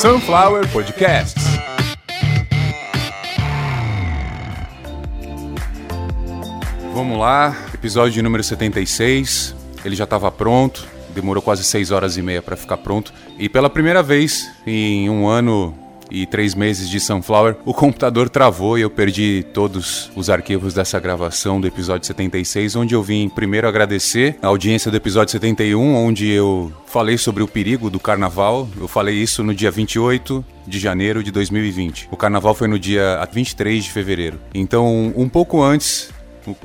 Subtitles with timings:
[0.00, 1.42] Sunflower Podcasts.
[6.94, 9.56] Vamos lá, episódio número 76.
[9.84, 13.12] Ele já estava pronto, demorou quase 6 horas e meia para ficar pronto.
[13.40, 15.76] E pela primeira vez em um ano
[16.10, 20.98] e três meses de Sunflower, o computador travou e eu perdi todos os arquivos dessa
[20.98, 26.28] gravação do episódio 76, onde eu vim primeiro agradecer a audiência do episódio 71, onde
[26.30, 28.68] eu falei sobre o perigo do carnaval.
[28.78, 32.08] Eu falei isso no dia 28 de janeiro de 2020.
[32.10, 34.40] O carnaval foi no dia 23 de fevereiro.
[34.54, 36.10] Então, um pouco antes.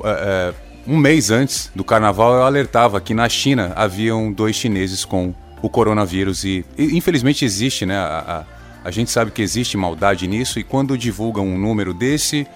[0.04, 0.54] É,
[0.86, 5.68] um mês antes do carnaval, eu alertava que na China haviam dois chineses com o
[5.68, 8.44] coronavírus e, e infelizmente existe, né, a, a
[8.90, 12.46] gente sabe que existe maldade nisso e quando divulgam um número desse,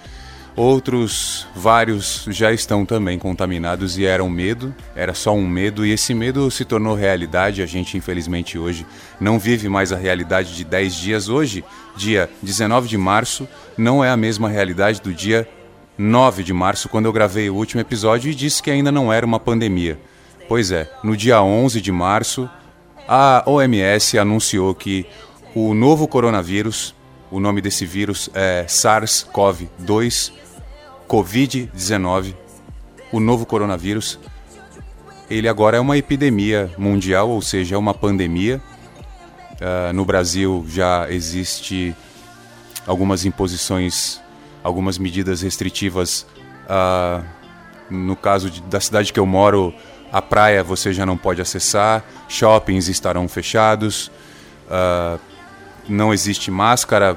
[0.54, 5.92] outros vários já estão também contaminados e era um medo, era só um medo e
[5.92, 7.62] esse medo se tornou realidade.
[7.62, 8.84] A gente infelizmente hoje
[9.20, 11.64] não vive mais a realidade de 10 dias hoje,
[11.96, 15.48] dia 19 de março, não é a mesma realidade do dia
[15.96, 19.26] 9 de março, quando eu gravei o último episódio e disse que ainda não era
[19.26, 19.98] uma pandemia.
[20.48, 22.48] Pois é, no dia 11 de março,
[23.06, 25.06] a OMS anunciou que
[25.60, 26.94] o novo coronavírus,
[27.32, 30.30] o nome desse vírus é SARS-CoV-2,
[31.08, 32.36] Covid-19,
[33.10, 34.20] o novo coronavírus,
[35.28, 38.62] ele agora é uma epidemia mundial, ou seja, é uma pandemia.
[39.54, 41.92] Uh, no Brasil já existe
[42.86, 44.20] algumas imposições,
[44.62, 46.24] algumas medidas restritivas.
[46.68, 47.24] Uh,
[47.90, 49.74] no caso de, da cidade que eu moro,
[50.12, 54.06] a praia você já não pode acessar, shoppings estarão fechados.
[54.68, 55.27] Uh,
[55.88, 57.16] não existe máscara,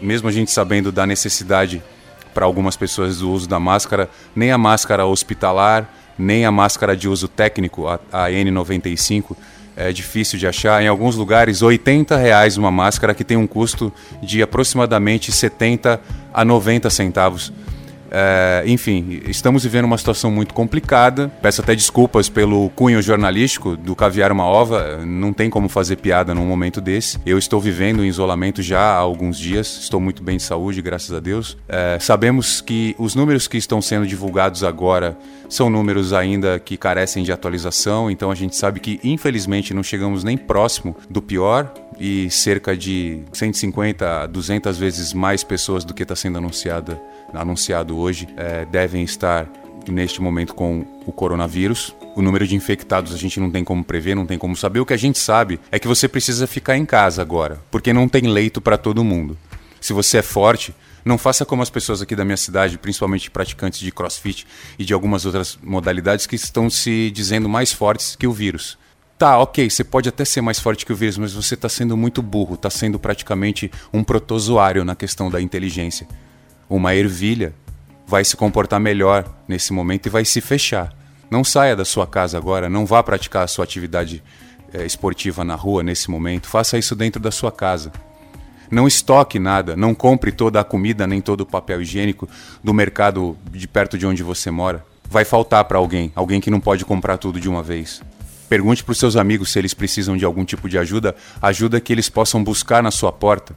[0.00, 1.82] mesmo a gente sabendo da necessidade
[2.32, 7.08] para algumas pessoas do uso da máscara, nem a máscara hospitalar, nem a máscara de
[7.08, 9.36] uso técnico, a, a N95,
[9.76, 10.82] é difícil de achar.
[10.82, 16.00] Em alguns lugares, 80 reais uma máscara que tem um custo de aproximadamente 70
[16.32, 17.52] a 90 centavos.
[18.14, 21.32] É, enfim, estamos vivendo uma situação muito complicada.
[21.40, 24.98] Peço até desculpas pelo cunho jornalístico do Caviar uma Ova.
[25.06, 27.18] Não tem como fazer piada num momento desse.
[27.24, 29.78] Eu estou vivendo em isolamento já há alguns dias.
[29.78, 31.56] Estou muito bem de saúde, graças a Deus.
[31.66, 35.16] É, sabemos que os números que estão sendo divulgados agora
[35.48, 38.10] são números ainda que carecem de atualização.
[38.10, 43.22] Então a gente sabe que, infelizmente, não chegamos nem próximo do pior e cerca de
[43.32, 47.00] 150 a 200 vezes mais pessoas do que está sendo anunciada
[47.34, 49.48] anunciado hoje é, devem estar
[49.90, 51.94] neste momento com o coronavírus.
[52.14, 54.80] O número de infectados a gente não tem como prever, não tem como saber.
[54.80, 58.08] O que a gente sabe é que você precisa ficar em casa agora, porque não
[58.08, 59.36] tem leito para todo mundo.
[59.80, 63.80] Se você é forte, não faça como as pessoas aqui da minha cidade, principalmente praticantes
[63.80, 64.46] de crossfit
[64.78, 68.78] e de algumas outras modalidades que estão se dizendo mais fortes que o vírus.
[69.18, 71.96] Tá, ok, você pode até ser mais forte que o vírus, mas você está sendo
[71.96, 76.06] muito burro, está sendo praticamente um protozoário na questão da inteligência
[76.76, 77.54] uma ervilha
[78.06, 80.92] vai se comportar melhor nesse momento e vai se fechar.
[81.30, 84.22] Não saia da sua casa agora, não vá praticar a sua atividade
[84.72, 87.92] é, esportiva na rua nesse momento, faça isso dentro da sua casa.
[88.70, 92.26] Não estoque nada, não compre toda a comida nem todo o papel higiênico
[92.64, 94.82] do mercado de perto de onde você mora.
[95.10, 98.02] Vai faltar para alguém, alguém que não pode comprar tudo de uma vez.
[98.48, 101.92] Pergunte para os seus amigos se eles precisam de algum tipo de ajuda, ajuda que
[101.92, 103.54] eles possam buscar na sua porta,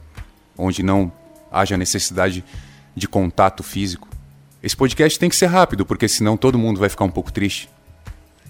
[0.56, 1.10] onde não
[1.50, 2.44] haja necessidade
[2.96, 4.08] de contato físico.
[4.62, 7.68] Esse podcast tem que ser rápido, porque senão todo mundo vai ficar um pouco triste.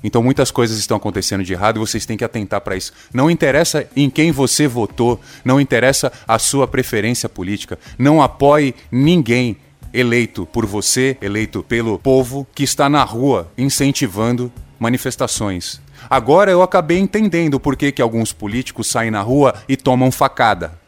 [0.02, 2.92] Então muitas coisas estão acontecendo de errado e vocês têm que atentar para isso.
[3.12, 7.78] Não interessa em quem você votou, não interessa a sua preferência política.
[7.98, 9.56] Não apoie ninguém
[9.92, 15.80] eleito por você, eleito pelo povo que está na rua incentivando manifestações.
[16.08, 20.78] Agora eu acabei entendendo por que, que alguns políticos saem na rua e tomam facada.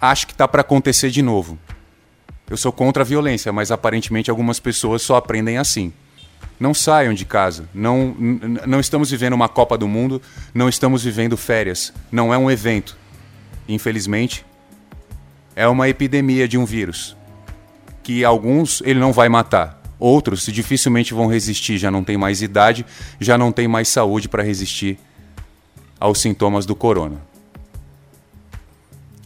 [0.00, 1.58] Acho que está para acontecer de novo.
[2.50, 5.92] Eu sou contra a violência, mas aparentemente algumas pessoas só aprendem assim.
[6.58, 7.68] Não saiam de casa.
[7.72, 8.14] Não,
[8.66, 10.20] não estamos vivendo uma Copa do Mundo,
[10.52, 11.92] não estamos vivendo férias.
[12.10, 12.98] Não é um evento.
[13.68, 14.44] Infelizmente,
[15.54, 17.16] é uma epidemia de um vírus
[18.02, 19.80] que alguns ele não vai matar.
[19.96, 22.84] Outros dificilmente vão resistir, já não tem mais idade,
[23.20, 24.98] já não tem mais saúde para resistir
[26.00, 27.20] aos sintomas do corona.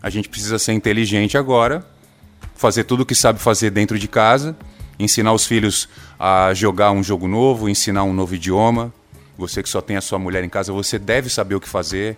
[0.03, 1.94] A gente precisa ser inteligente agora
[2.55, 4.57] fazer tudo o que sabe fazer dentro de casa,
[4.99, 8.93] ensinar os filhos a jogar um jogo novo, ensinar um novo idioma.
[9.37, 12.17] Você que só tem a sua mulher em casa, você deve saber o que fazer.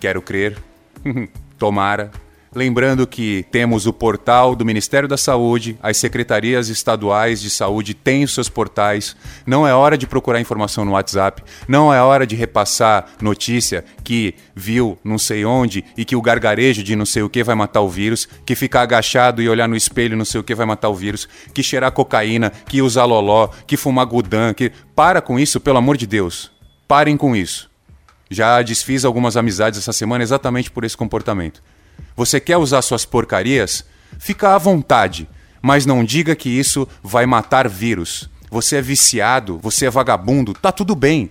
[0.00, 0.58] Quero crer.
[1.58, 2.10] Tomara.
[2.54, 8.24] Lembrando que temos o portal do Ministério da Saúde, as secretarias estaduais de saúde têm
[8.24, 9.16] os seus portais.
[9.46, 14.34] Não é hora de procurar informação no WhatsApp, não é hora de repassar notícia que
[14.54, 17.80] viu não sei onde e que o gargarejo de não sei o que vai matar
[17.80, 20.90] o vírus, que ficar agachado e olhar no espelho não sei o que vai matar
[20.90, 25.58] o vírus, que cheirar cocaína, que usar loló, que fumar gudan, que para com isso,
[25.58, 26.52] pelo amor de Deus.
[26.86, 27.70] Parem com isso.
[28.30, 31.62] Já desfiz algumas amizades essa semana exatamente por esse comportamento.
[32.16, 33.84] Você quer usar suas porcarias?
[34.18, 35.28] Fica à vontade,
[35.60, 38.28] mas não diga que isso vai matar vírus.
[38.50, 41.30] Você é viciado, você é vagabundo, tá tudo bem.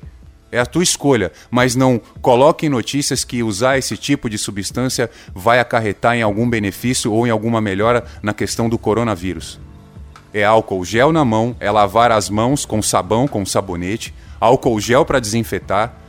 [0.52, 5.10] É a tua escolha, mas não coloque em notícias que usar esse tipo de substância
[5.34, 9.60] vai acarretar em algum benefício ou em alguma melhora na questão do coronavírus.
[10.34, 15.06] É álcool gel na mão, é lavar as mãos com sabão, com sabonete, álcool gel
[15.06, 16.01] para desinfetar,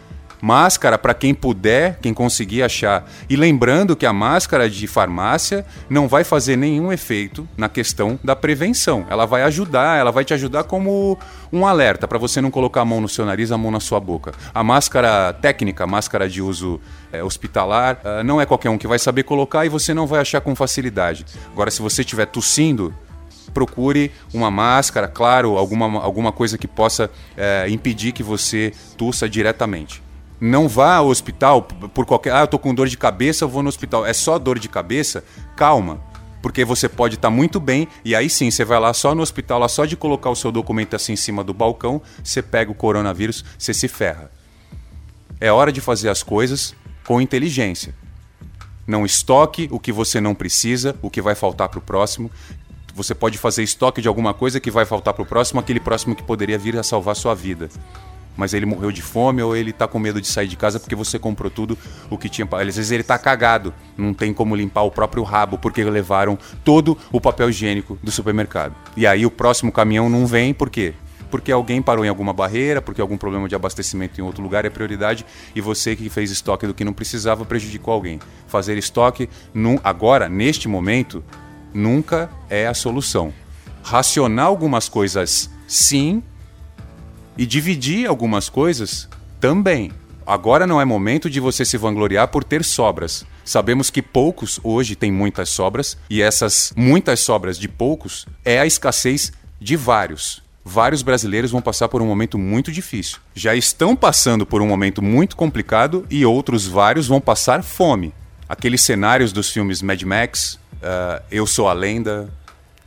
[0.43, 3.09] Máscara para quem puder, quem conseguir achar.
[3.31, 8.35] E lembrando que a máscara de farmácia não vai fazer nenhum efeito na questão da
[8.35, 9.07] prevenção.
[9.09, 11.17] Ela vai ajudar, ela vai te ajudar como
[11.53, 14.01] um alerta para você não colocar a mão no seu nariz, a mão na sua
[14.01, 14.33] boca.
[14.53, 16.81] A máscara técnica, a máscara de uso
[17.13, 20.21] é, hospitalar, uh, não é qualquer um que vai saber colocar e você não vai
[20.21, 21.25] achar com facilidade.
[21.53, 22.93] Agora, se você estiver tossindo,
[23.55, 30.03] procure uma máscara, claro, alguma, alguma coisa que possa é, impedir que você tussa diretamente.
[30.45, 32.33] Não vá ao hospital por qualquer.
[32.33, 34.05] Ah, eu tô com dor de cabeça, eu vou no hospital.
[34.05, 35.23] É só dor de cabeça?
[35.55, 36.01] Calma.
[36.43, 39.23] Porque você pode estar tá muito bem e aí sim você vai lá só no
[39.23, 42.73] hospital, lá só de colocar o seu documento assim em cima do balcão, você pega
[42.73, 44.33] o coronavírus, você se ferra.
[45.41, 46.75] É hora de fazer as coisas
[47.07, 47.95] com inteligência.
[48.85, 52.29] Não estoque o que você não precisa, o que vai faltar para o próximo.
[52.97, 56.17] Você pode fazer estoque de alguma coisa que vai faltar para o próximo, aquele próximo
[56.17, 57.71] que poderia vir a salvar sua vida
[58.37, 60.95] mas ele morreu de fome ou ele tá com medo de sair de casa porque
[60.95, 61.79] você comprou tudo
[62.11, 62.49] o que tinha.
[62.53, 66.97] Às vezes ele tá cagado, não tem como limpar o próprio rabo porque levaram todo
[67.11, 68.75] o papel higiênico do supermercado.
[68.97, 70.95] E aí o próximo caminhão não vem, por quê?
[71.31, 74.71] Porque alguém parou em alguma barreira, porque algum problema de abastecimento em outro lugar é
[74.71, 75.25] prioridade
[75.55, 78.21] e você que fez estoque do que não precisava prejudicou alguém.
[78.47, 81.25] Fazer estoque num, agora, neste momento,
[81.73, 83.33] nunca é a solução.
[83.83, 86.23] Racionar algumas coisas, sim,
[87.37, 89.09] e dividir algumas coisas
[89.41, 89.93] também.
[90.27, 93.27] Agora não é momento de você se vangloriar por ter sobras.
[93.45, 98.67] Sabemos que poucos hoje têm muitas sobras e essas muitas sobras de poucos é a
[98.67, 100.43] escassez de vários.
[100.65, 103.19] Vários brasileiros vão passar por um momento muito difícil.
[103.35, 108.15] Já estão passando por um momento muito complicado e outros vários vão passar fome.
[108.49, 112.33] Aqueles cenários dos filmes Mad Max, uh, Eu Sou a Lenda,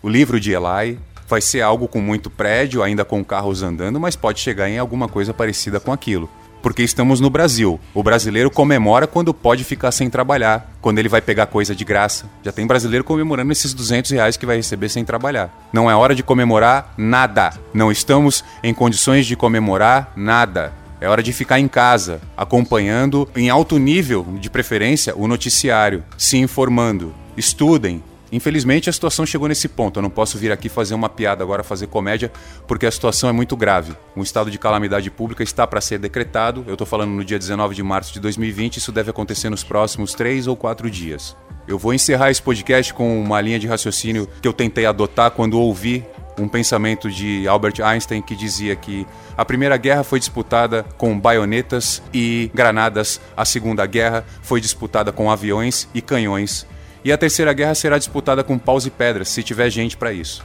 [0.01, 4.15] o livro de Eli, vai ser algo com muito prédio, ainda com carros andando, mas
[4.15, 6.29] pode chegar em alguma coisa parecida com aquilo.
[6.61, 7.79] Porque estamos no Brasil.
[7.93, 12.27] O brasileiro comemora quando pode ficar sem trabalhar, quando ele vai pegar coisa de graça.
[12.41, 15.55] Já tem brasileiro comemorando esses 200 reais que vai receber sem trabalhar.
[15.71, 17.53] Não é hora de comemorar nada.
[17.71, 20.73] Não estamos em condições de comemorar nada.
[20.99, 26.37] É hora de ficar em casa, acompanhando em alto nível, de preferência, o noticiário, se
[26.37, 27.13] informando.
[27.37, 28.01] Estudem,
[28.31, 29.99] Infelizmente a situação chegou nesse ponto.
[29.99, 32.31] Eu não posso vir aqui fazer uma piada agora, fazer comédia,
[32.67, 33.95] porque a situação é muito grave.
[34.15, 36.63] Um estado de calamidade pública está para ser decretado.
[36.67, 38.77] Eu estou falando no dia 19 de março de 2020.
[38.77, 41.35] Isso deve acontecer nos próximos três ou quatro dias.
[41.67, 45.59] Eu vou encerrar esse podcast com uma linha de raciocínio que eu tentei adotar quando
[45.59, 46.05] ouvi
[46.37, 49.07] um pensamento de Albert Einstein que dizia que
[49.37, 55.31] a Primeira Guerra foi disputada com baionetas e granadas, a Segunda Guerra foi disputada com
[55.31, 56.67] aviões e canhões
[57.05, 60.43] e a terceira guerra será disputada com paus e pedras, se tiver gente para isso.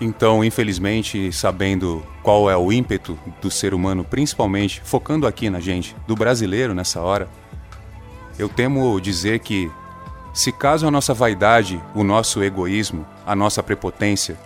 [0.00, 5.96] Então, infelizmente, sabendo qual é o ímpeto do ser humano, principalmente focando aqui na gente,
[6.06, 7.28] do brasileiro nessa hora,
[8.38, 9.68] eu temo dizer que,
[10.32, 14.38] se caso a nossa vaidade, o nosso egoísmo, a nossa prepotência,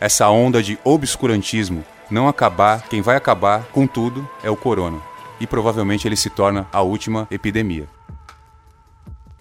[0.00, 4.98] essa onda de obscurantismo não acabar, quem vai acabar com tudo é o corona.
[5.38, 7.86] E provavelmente ele se torna a última epidemia.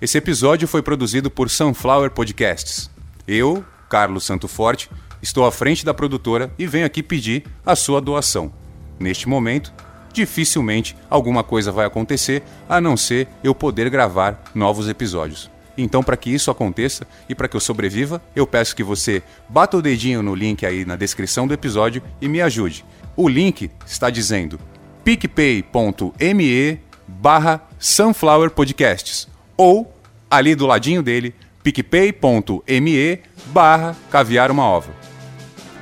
[0.02, 2.90] Esse episódio foi produzido por Sunflower Podcasts.
[3.28, 4.90] Eu, Carlos Santo Forte,
[5.22, 8.50] estou à frente da produtora e venho aqui pedir a sua doação.
[8.98, 9.74] Neste momento,
[10.14, 15.52] dificilmente alguma coisa vai acontecer a não ser eu poder gravar novos episódios.
[15.78, 19.76] Então, para que isso aconteça e para que eu sobreviva, eu peço que você bata
[19.76, 22.86] o dedinho no link aí na descrição do episódio e me ajude.
[23.18, 24.58] O link está dizendo
[25.04, 29.28] picpay.me barra Sunflower Podcasts
[29.60, 29.94] ou,
[30.32, 34.98] ali do ladinho dele, picpay.me barra caviar uma ova.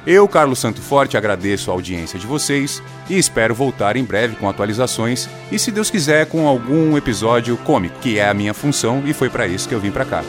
[0.03, 4.49] Eu, Carlos Santo Forte, agradeço a audiência de vocês e espero voltar em breve com
[4.49, 9.13] atualizações e, se Deus quiser, com algum episódio cômico, que é a minha função e
[9.13, 10.23] foi para isso que eu vim para cá.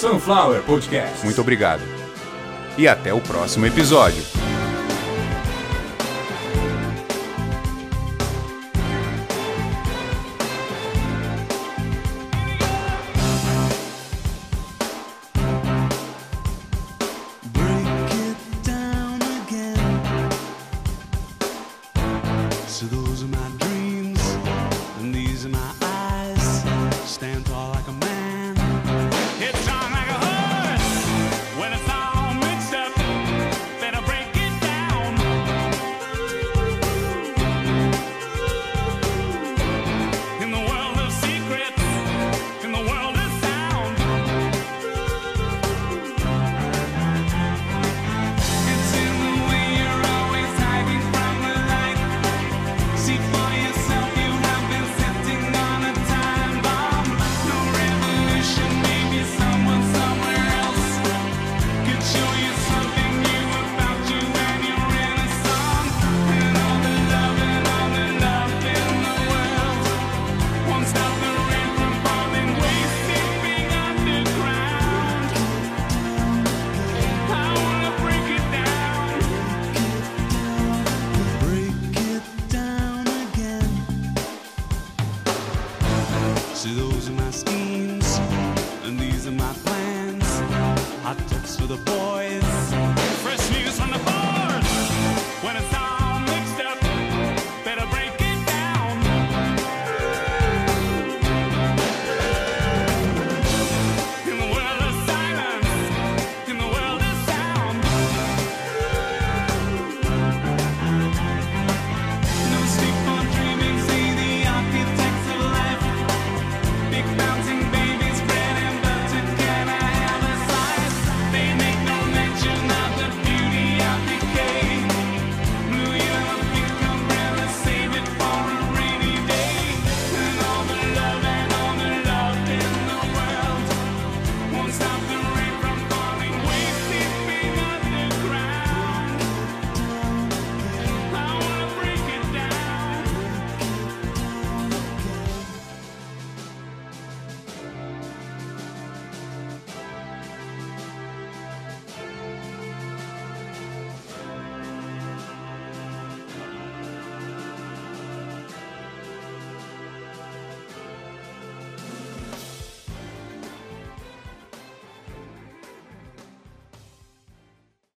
[0.00, 1.22] Sunflower Podcast.
[1.22, 1.82] Muito obrigado.
[2.78, 4.22] E até o próximo episódio.